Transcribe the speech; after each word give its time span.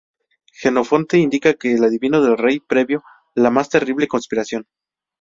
Jenofonte 0.51 1.19
indica 1.19 1.53
que 1.53 1.75
el 1.75 1.83
adivino 1.83 2.23
del 2.23 2.35
rey 2.35 2.59
previó 2.59 3.03
"la 3.35 3.51
más 3.51 3.69
terrible 3.69 4.07
conspiración"". 4.07 4.65